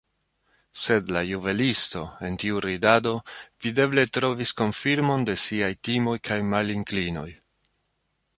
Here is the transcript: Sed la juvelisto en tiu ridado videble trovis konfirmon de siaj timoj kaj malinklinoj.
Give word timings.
Sed 0.83 1.11
la 1.17 1.21
juvelisto 1.31 2.01
en 2.29 2.39
tiu 2.43 2.63
ridado 2.65 3.13
videble 3.67 4.07
trovis 4.19 4.55
konfirmon 4.63 5.29
de 5.31 5.37
siaj 5.47 5.71
timoj 5.91 6.17
kaj 6.31 6.41
malinklinoj. 6.55 7.29